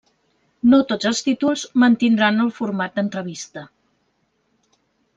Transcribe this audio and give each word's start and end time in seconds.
No 0.71 0.79
tots 0.91 1.09
els 1.09 1.21
títols 1.27 1.67
mantindran 1.85 2.47
el 2.47 2.51
format 2.57 2.99
d'entrevista. 2.99 3.67